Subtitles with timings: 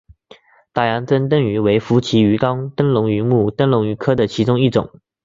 [0.73, 4.89] 大洋珍灯鱼为辐鳍鱼纲灯笼鱼目灯笼鱼科的其中一种。